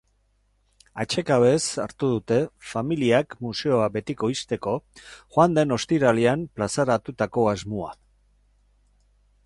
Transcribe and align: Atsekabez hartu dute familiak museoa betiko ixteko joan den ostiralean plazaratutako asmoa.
Atsekabez 1.03 1.59
hartu 1.83 2.07
dute 2.13 2.39
familiak 2.69 3.35
museoa 3.47 3.91
betiko 3.99 4.31
ixteko 4.37 4.75
joan 5.37 5.59
den 5.59 5.77
ostiralean 5.77 6.47
plazaratutako 6.61 7.49
asmoa. 7.55 7.93